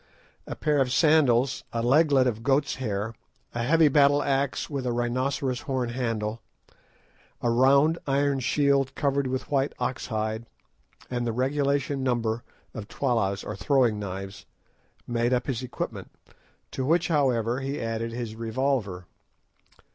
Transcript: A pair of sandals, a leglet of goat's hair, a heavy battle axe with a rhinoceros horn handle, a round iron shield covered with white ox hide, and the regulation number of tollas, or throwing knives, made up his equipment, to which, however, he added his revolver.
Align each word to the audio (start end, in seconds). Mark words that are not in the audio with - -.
A 0.47 0.55
pair 0.55 0.81
of 0.81 0.91
sandals, 0.91 1.63
a 1.71 1.83
leglet 1.83 2.25
of 2.25 2.41
goat's 2.41 2.77
hair, 2.77 3.13
a 3.53 3.61
heavy 3.61 3.87
battle 3.87 4.23
axe 4.23 4.67
with 4.67 4.87
a 4.87 4.91
rhinoceros 4.91 5.59
horn 5.61 5.89
handle, 5.89 6.41
a 7.39 7.51
round 7.51 7.99
iron 8.07 8.39
shield 8.39 8.95
covered 8.95 9.27
with 9.27 9.51
white 9.51 9.73
ox 9.77 10.07
hide, 10.07 10.47
and 11.11 11.27
the 11.27 11.31
regulation 11.31 12.01
number 12.01 12.41
of 12.73 12.87
tollas, 12.87 13.43
or 13.43 13.55
throwing 13.55 13.99
knives, 13.99 14.47
made 15.05 15.33
up 15.33 15.45
his 15.45 15.61
equipment, 15.61 16.09
to 16.71 16.83
which, 16.83 17.09
however, 17.09 17.59
he 17.59 17.79
added 17.79 18.11
his 18.11 18.35
revolver. 18.35 19.05